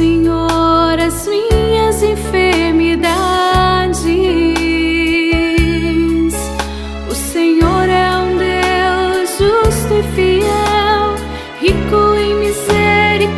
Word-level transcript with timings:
Senhor, 0.00 0.98
as 0.98 1.28
minhas 1.28 2.02
enfermidades. 2.02 3.98
O 7.06 7.14
Senhor 7.14 7.86
é 7.86 8.16
um 8.16 8.38
Deus 8.38 9.28
justo 9.36 9.92
e 9.92 10.02
fiel, 10.14 11.16
rico 11.60 12.14
em 12.16 12.34
misericórdia. 12.34 13.28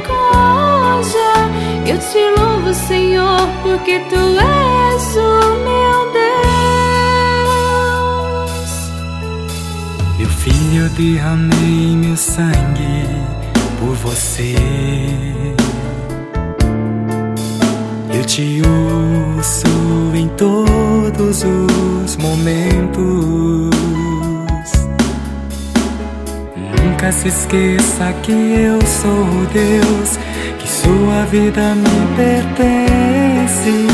Eu 1.84 1.98
te 1.98 2.30
louvo, 2.40 2.72
Senhor, 2.72 3.40
porque 3.64 3.98
tu 4.08 4.14
és 4.14 5.16
o 5.16 5.56
meu 5.64 5.82
Filho, 10.42 10.82
eu 10.82 10.88
derramei 10.90 11.96
meu 11.96 12.16
sangue 12.16 13.06
por 13.78 13.94
você. 13.94 14.56
Eu 18.22 18.26
te 18.26 18.62
ouço 18.62 19.66
em 20.14 20.28
todos 20.36 21.42
os 21.42 22.16
momentos. 22.18 23.02
Nunca 26.56 27.10
se 27.10 27.26
esqueça 27.26 28.12
que 28.22 28.30
eu 28.30 28.78
sou 28.86 29.26
Deus, 29.52 30.16
que 30.56 30.68
sua 30.68 31.24
vida 31.32 31.74
me 31.74 32.06
pertence. 32.14 33.88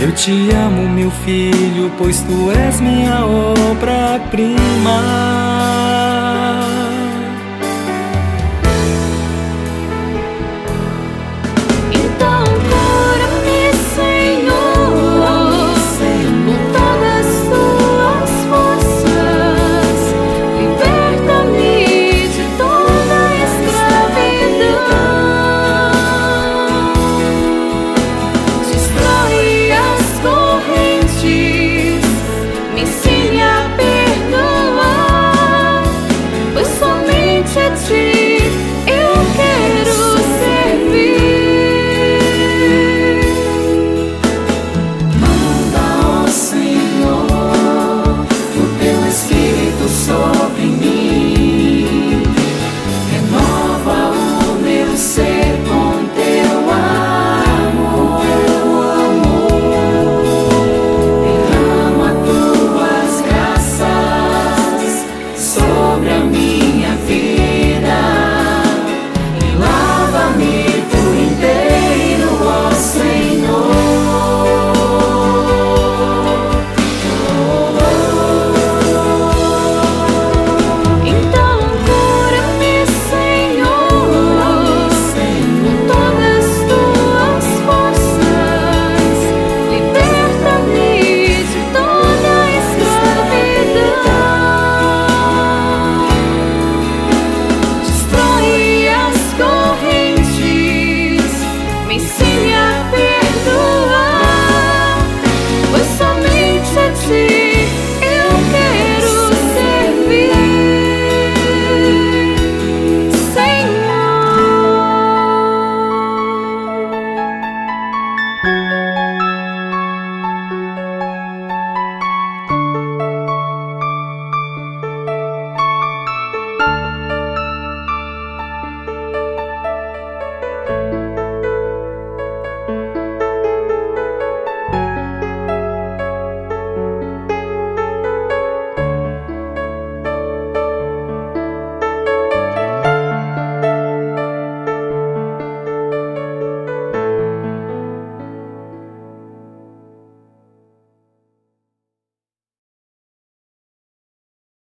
Eu 0.00 0.12
te 0.12 0.30
amo, 0.52 0.88
meu 0.88 1.10
filho, 1.10 1.90
pois 1.98 2.20
tu 2.20 2.52
és 2.52 2.80
minha 2.80 3.26
obra-prima. 3.26 4.62